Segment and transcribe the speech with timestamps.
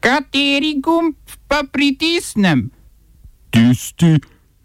[0.00, 1.14] Kateri gumb
[1.48, 2.70] pa pritisnem?
[3.50, 4.16] Tisti,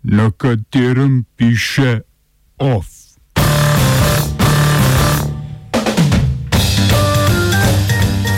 [0.04, 2.00] na katerem piše
[2.58, 2.88] OF.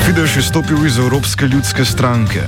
[0.05, 2.41] Fidesz je stopil iz Evropske ljudske stranke.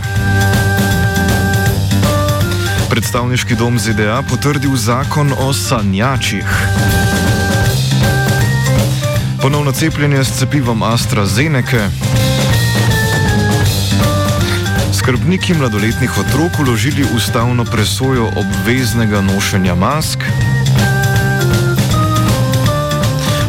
[2.89, 6.49] Predstavniški dom ZDA potrdil zakon o sanjačih.
[9.41, 11.89] Ponovno cepljenje s cepivom AstraZeneca.
[15.09, 20.19] Skrbniki mladoletnih otrok uložili ustavno presojo obveznega nošenja mask.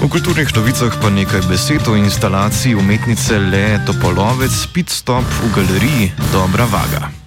[0.01, 6.13] V kulturnih novicah pa nekaj besed o instalaciji umetnice Le Topolovec Pit Stop v galeriji
[6.33, 7.20] Dobra Vaga.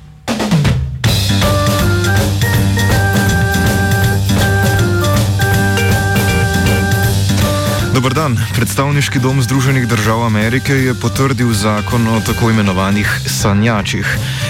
[7.94, 8.34] Dobr dan.
[8.56, 14.08] Predstavniški dom Združenih držav Amerike je potrdil zakon o tako imenovanih sanjačih.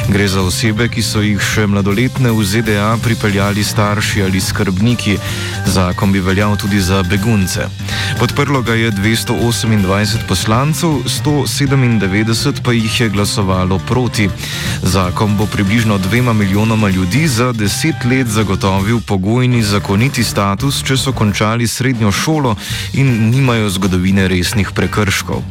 [0.07, 5.17] Gre za osebe, ki so jih še mladoletne v ZDA pripeljali starši ali skrbniki.
[5.67, 7.67] Zakon bi veljal tudi za begunce.
[8.19, 14.29] Podprlo ga je 228 poslancev, 197 pa jih je glasovalo proti.
[14.83, 21.11] Zakon bo približno dvema milijonoma ljudi za deset let zagotovil pogojni zakoniti status, če so
[21.11, 22.55] končali srednjo šolo
[22.93, 25.41] in nimajo zgodovine resnih prekrškov.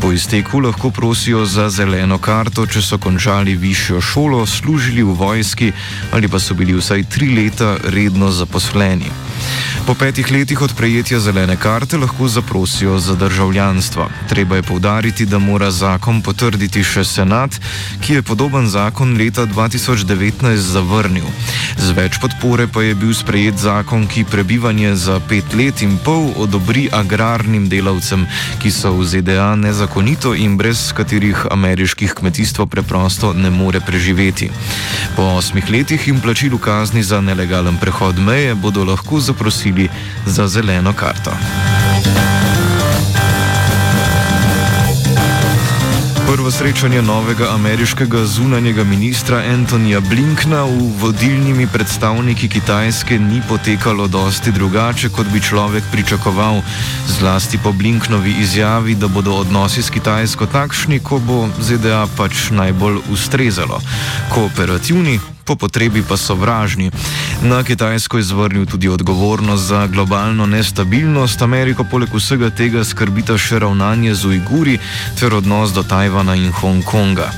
[0.00, 5.72] Po izteku lahko prosijo za zeleno karto, če so končali višjo šolo, služili v vojski
[6.12, 9.12] ali pa so bili vsaj tri leta redno zaposleni.
[9.88, 14.08] Po petih letih od prejetja zelene karte lahko zaprosijo za državljanstvo.
[14.28, 17.56] Treba je povdariti, da mora zakon potrditi še senat,
[18.04, 21.24] ki je podoben zakon leta 2019 zavrnil.
[21.78, 26.34] Z več podpore pa je bil sprejet zakon, ki prebivanje za pet let in pol
[26.36, 28.26] odobri agrarnim delavcem,
[28.60, 34.50] ki so v ZDA nezakonito in brez katerih ameriških kmetijstvo preprosto ne more preživeti.
[35.16, 39.77] Po osmih letih in plačilu kazni za nelegalen prehod meje bodo lahko zaprosili
[40.26, 41.30] za zeleno karto.
[46.28, 54.52] Prvo srečanje novega ameriškega zunanjega ministra Antonija Blinkna v vodilnimi predstavniki Kitajske ni potekalo dosti
[54.52, 56.60] drugače, kot bi človek pričakoval,
[57.06, 63.00] zlasti po Blinknovi izjavi, da bodo odnosi s Kitajsko takšni, ko bo ZDA pač najbolj
[63.08, 63.80] ustrezalo.
[64.34, 66.90] Kooperativni, po potrebi pa sovražni.
[67.42, 73.64] Na Kitajsko je zvrnil tudi odgovornost za globalno nestabilnost, Ameriko poleg vsega tega skrbita še
[73.64, 74.76] ravnanje z Ujguri
[75.16, 77.32] ter odnos do Tajvana in Hongkonga.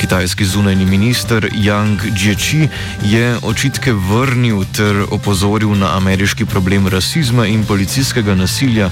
[0.00, 2.68] Kitajski zunajni minister Yang Jiechi
[3.02, 8.90] je očitke vrnil ter opozoril na ameriški problem rasizma in policijskega nasilja,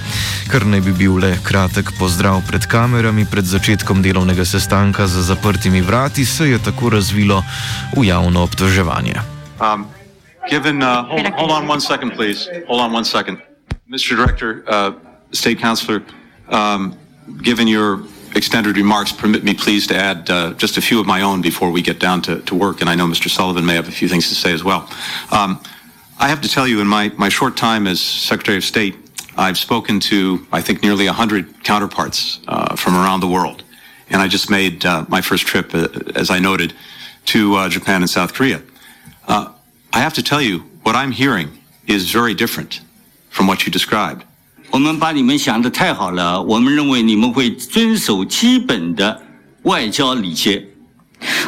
[0.49, 5.81] kar naj bi bil le kratek pozdrav pred kamerami pred začetkom delovnega sestanka za zaprtimi
[5.81, 7.43] vrati, se je tako razvilo
[7.97, 9.15] v javno obtoževanje.
[9.61, 9.89] Um,
[10.49, 12.49] given, uh, hold, hold on one second, please.
[12.67, 13.41] Hold on one second.
[13.91, 14.17] Mr.
[14.17, 14.93] Director, uh,
[15.33, 16.03] State Counselor,
[16.49, 16.97] um,
[17.43, 18.01] given your
[18.35, 21.71] extended remarks, permit me please to add uh, just a few of my own before
[21.71, 23.29] we get down to, to work, and I know Mr.
[23.29, 24.89] Sullivan may have a few things to say as well.
[25.31, 25.61] Um,
[26.19, 28.95] I have to tell you, in my, my short time as Secretary of State,
[29.37, 33.65] I've spoken to, I think, nearly 100 counterparts uh, from around the world.
[34.11, 36.75] And I just made uh, my first trip, uh, as I noted,
[37.26, 38.62] to uh, Japan and South Korea.
[39.28, 39.50] Uh,
[39.92, 41.50] I have to tell you, what I'm hearing
[41.86, 42.82] is very different
[43.30, 44.22] from what you described.
[44.70, 49.22] 我们把你们想的太好了，我们认为你们会遵守基本的
[49.64, 50.68] 外交礼节。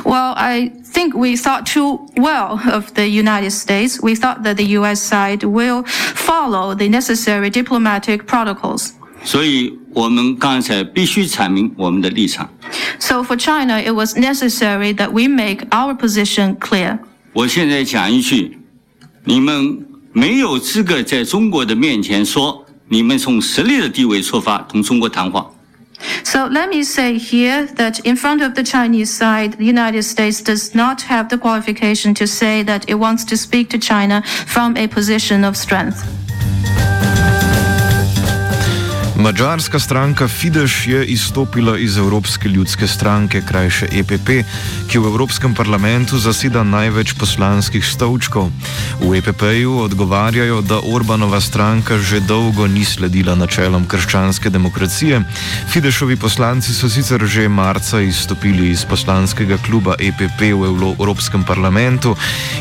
[0.03, 4.01] Well, I think we thought too well of the United States.
[4.01, 5.01] We thought that the U.S.
[5.01, 5.83] side will
[6.16, 8.94] follow the necessary diplomatic protocols.
[9.23, 12.50] 所以我们刚才必须阐明我们的立场。
[13.00, 17.00] So for China, it was necessary that we make our position clear.
[17.33, 18.57] 我现在讲一句，
[19.25, 25.51] 你们没有资格在中国的面前说你们从实力的地位出发同中国谈话。
[26.23, 30.41] So let me say here that in front of the Chinese side, the United States
[30.41, 34.77] does not have the qualification to say that it wants to speak to China from
[34.77, 36.01] a position of strength.
[39.25, 44.29] Mačarska stranka Fidesz je izstopila iz Evropske ljudske stranke, krajše EPP,
[44.88, 48.53] ki v Evropskem parlamentu zaseda največ poslanskih stolčkov.
[49.00, 55.23] V EPP-ju odgovarjajo, da Orbanova stranka že dolgo ni sledila načelom krščanske demokracije.
[55.73, 60.69] Fideszovi poslanci so sicer že marca izstopili iz poslanskega kluba EPP v
[61.00, 62.12] Evropskem parlamentu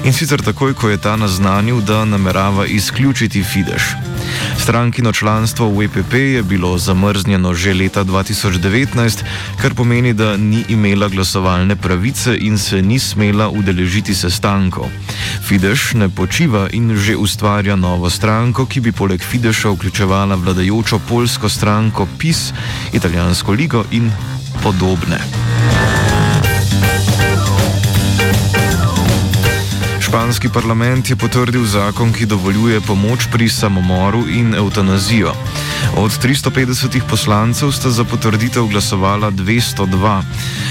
[0.08, 4.00] in sicer takoj, ko je ta naznanil, da namerava izključiti Fidesz.
[4.58, 9.24] Strankino članstvo v EPP je bilo zamrznjeno že leta 2019,
[9.62, 14.86] kar pomeni, da ni imela glasovalne pravice in se ni smela udeležiti sestankov.
[15.48, 21.50] Fidesz ne počiva in že ustvarja novo stranko, ki bi poleg Fideša vključevala vladajočo polsko
[21.50, 22.54] stranko PIS,
[22.94, 24.12] italijansko ligo in
[24.64, 25.20] podobne.
[30.14, 35.34] Španski parlament je potrdil zakon, ki dovoljuje pomoč pri samomoru in eutanazijo.
[35.98, 40.22] Od 350 poslancev sta za potrditev glasovala 202.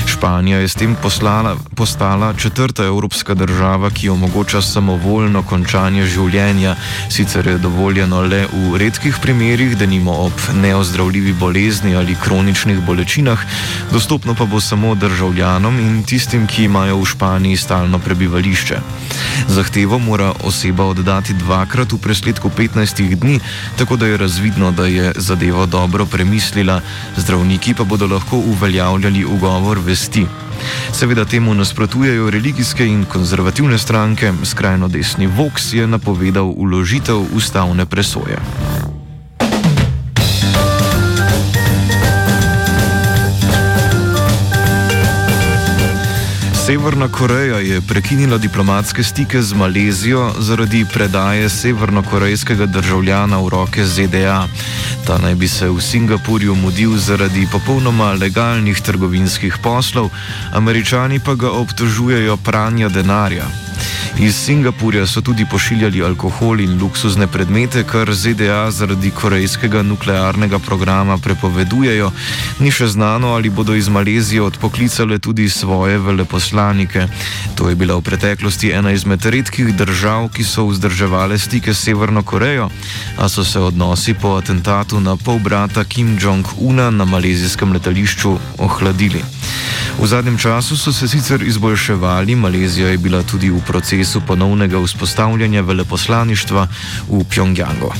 [0.06, 6.76] Španija je s tem poslala, postala četrta evropska država, ki omogoča samovoljno končanje življenja.
[7.08, 13.38] Sicer je dovoljeno le v redkih primerjih, da nimo ob neozdravljivi bolezni ali kroničnih bolečinah,
[13.92, 18.78] dostopno pa bo samo državljanom in tistim, ki imajo v Španiji stalno prebivališče.
[19.48, 23.40] Zahtevo mora oseba oddati dvakrat v presledku 15 dni,
[23.78, 26.80] tako da je razvidno, da je zadevo dobro premislila,
[27.16, 30.26] zdravniki pa bodo lahko uveljavljali ugovor vesti.
[30.92, 38.38] Seveda temu nasprotujejo religijske in konzervativne stranke, skrajno desni Vox je napovedal uložitev ustavne presoje.
[46.72, 54.48] Severna Koreja je prekinila diplomatske stike z Malezijo zaradi predaje severnokorejskega državljana v roke ZDA.
[55.06, 60.08] Ta naj bi se v Singapurju mudil zaradi popolnoma legalnih trgovinskih poslov,
[60.52, 63.44] američani pa ga obtožujejo pranja denarja.
[64.18, 71.18] Iz Singapurja so tudi pošiljali alkohol in luksuzne predmete, kar ZDA zaradi korejskega nuklearnega programa
[71.18, 72.10] prepovedujejo.
[72.60, 77.06] Ni še znano, ali bodo iz Malezije odpoklicale tudi svoje veleposlanike.
[77.56, 82.22] To je bila v preteklosti ena izmed redkih držav, ki so vzdrževale stike s Severno
[82.22, 82.70] Korejo,
[83.16, 89.31] a so se odnosi po atentatu na pol brata Kim Jong-una na malezijskem letališču ohladili.
[89.98, 95.62] V zadnjem času so se sicer izboljševali, Malezija je bila tudi v procesu ponovnega vzpostavljanja
[95.62, 96.68] veleposlaništva
[97.08, 97.92] v Pjongjangu.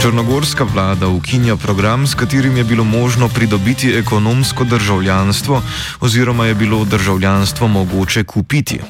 [0.00, 5.62] Črnogorska vlada ukinja program, s katerim je bilo možno pridobiti ekonomsko državljanstvo
[6.00, 8.80] oziroma je bilo državljanstvo mogoče kupiti.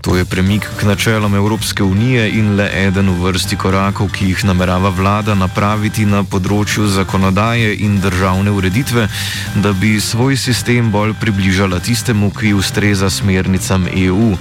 [0.00, 4.44] To je premik k načelom Evropske unije in le eden v vrsti korakov, ki jih
[4.44, 9.08] namerava vlada napraviti na področju zakonodaje in državne ureditve,
[9.54, 14.36] da bi svoj sistem bolj približala tistemu, ki ustreza smernicam EU.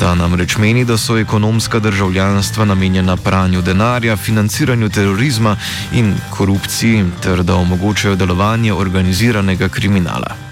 [0.00, 5.56] Ta namreč meni, da so ekonomska državljanstva namenjena pranju denarja, financiranju terorizma,
[5.92, 10.51] in korupciji, ter da omogočajo delovanje organiziranega kriminala.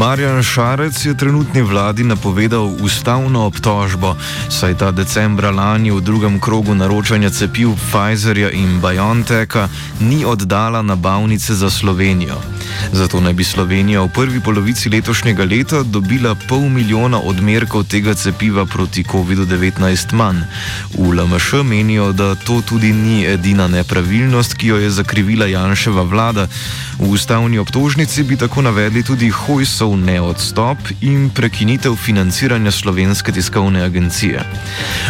[0.00, 4.16] Marjan Šarec je trenutni vladi napovedal ustavno obtožbo,
[4.48, 9.68] saj ta decembra lani v drugem krogu naročanja cepiv Pfizerja in BioNTecha
[10.00, 12.40] ni oddala nabavnice za Slovenijo.
[12.92, 18.66] Zato naj bi Slovenija v prvi polovici letošnjega leta dobila pol milijona odmerkov tega cepiva
[18.66, 20.42] proti COVID-19 manj.
[20.98, 26.46] V LMŠ menijo, da to tudi ni edina nepravilnost, ki jo je zakrivila Janševa vlada.
[26.98, 34.44] V ustavni obtožnici bi tako navedli tudi Hojsov neodstop in prekinitev financiranja slovenske tiskovne agencije.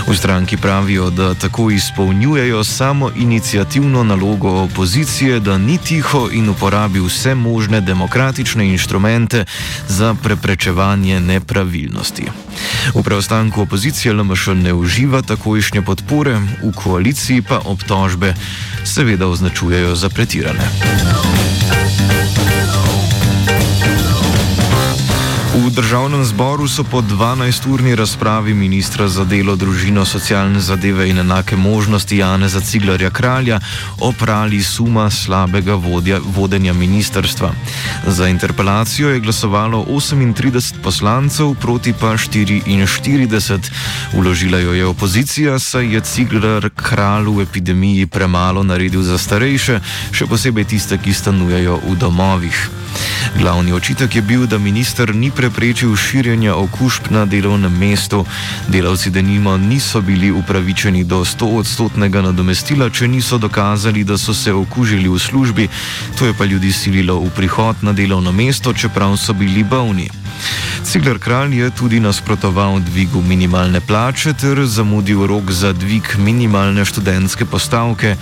[0.07, 7.01] V stranki pravijo, da tako izpolnjujejo samo inicijativno nalogo opozicije, da ni tiho in uporabi
[7.01, 9.45] vse možne demokratične inštrumente
[9.89, 12.27] za preprečevanje nepravilnosti.
[12.95, 18.35] V preostanku opozicije LMŠ ne uživa takojšnje podpore, v koaliciji pa obtožbe
[18.87, 20.67] seveda označujejo za pretirane.
[25.71, 31.57] V državnem zboru so po 12-urni razpravi ministra za delo, družino, socialne zadeve in enake
[31.57, 33.61] možnosti Janeza Ciglarja Kralja
[34.03, 37.53] oprali suma slabega vodja, vodenja ministerstva.
[38.07, 43.71] Za interpelacijo je glasovalo 38 poslancev proti pa 44.
[44.15, 50.27] Uložila jo je opozicija, saj je Ciglar Kralj v epidemiji premalo naredil za starejše, še
[50.27, 52.71] posebej tiste, ki stanujejo v domovih.
[53.39, 58.25] Glavni očitek je bil, da minister ni preprečil širjenja okužb na delovnem mestu.
[58.69, 65.09] Delavci denimo niso bili upravičeni do 100-odstotnega nadomestila, če niso dokazali, da so se okužili
[65.09, 65.69] v službi,
[66.17, 70.20] to je pa ljudi sililo v prihod na delovno mesto, čeprav so bili bolni.
[70.85, 77.45] Cigler kralj je tudi nasprotoval dvigu minimalne plače ter zamudil rok za dvig minimalne študentske
[77.45, 78.17] postavke.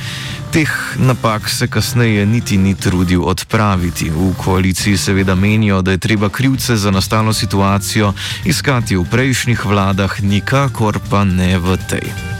[0.50, 4.10] Teh napak se kasneje niti ni trudil odpraviti.
[4.10, 8.12] V koaliciji seveda menijo, da je treba krivce za nastalo situacijo
[8.44, 12.37] iskati v prejšnjih vladah, nikakor pa ne v tej.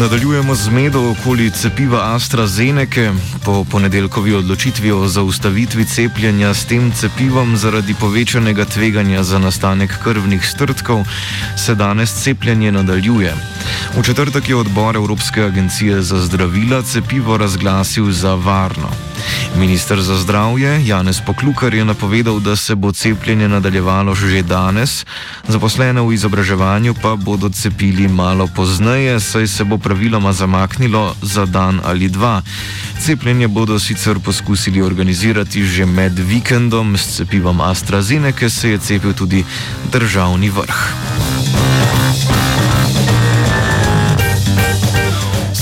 [0.00, 3.12] Nadaljujemo z medo okoli cepiva AstraZeneca.
[3.44, 10.46] Po ponedeljkovi odločitvi o zaustavitvi cepljenja s tem cepivom zaradi povečanega tveganja za nastanek krvnih
[10.46, 11.04] strtkov
[11.56, 13.34] se danes cepljenje nadaljuje.
[13.96, 19.09] V četrtek je odbor Evropske agencije za zdravila cepivo razglasil za varno.
[19.56, 25.06] Ministr za zdravje Janez Poklukar je napovedal, da se bo cepljenje nadaljevalo že danes,
[25.48, 31.80] zaposlene v izobraževanju pa bodo cepili malo pozneje, saj se bo praviloma zamaknilo za dan
[31.84, 32.42] ali dva.
[33.00, 39.44] Cepljenje bodo sicer poskusili organizirati že med vikendom, s cepivom AstraZeneca se je cepil tudi
[39.92, 41.19] državni vrh.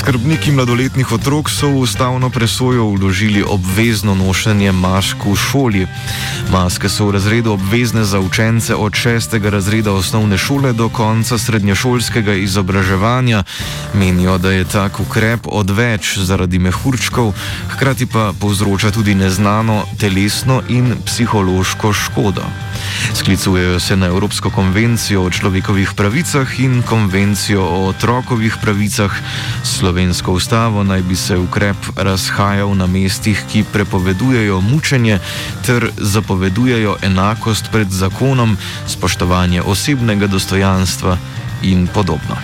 [0.08, 5.82] Skrbniki mladoletnih otrok so v ustavno presojo vložili obvezno nošenje mask v šoli.
[6.48, 9.36] Maske so v razredu obvezne za učence od 6.
[9.50, 13.44] razreda osnovne šole do konca srednješolskega izobraževanja.
[13.94, 17.36] Menijo, da je tak ukrep odveč zaradi mehurčkov,
[17.76, 22.48] hkrati pa povzroča tudi neznano telesno in psihološko škodo.
[23.14, 29.12] Sklicujejo se na Evropsko konvencijo o človekovih pravicah in konvencijo o otrokovih pravicah.
[29.62, 35.18] Slovensko ustavo naj bi se ukrep razhajal na mestih, ki prepovedujejo mučenje
[35.66, 38.56] ter zapovedujejo enakost pred zakonom,
[38.86, 41.18] spoštovanje osebnega dostojanstva
[41.62, 42.36] in podobno.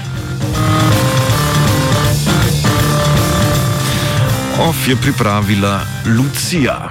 [4.59, 6.89] OF je pripravila Lucija.